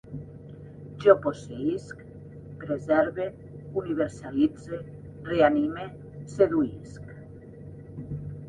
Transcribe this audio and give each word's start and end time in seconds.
Jo 1.03 1.13
posseïsc,, 1.25 1.99
preserve, 2.63 3.27
universalitze, 3.83 4.81
reanime, 5.29 5.87
seduïsc 6.37 7.17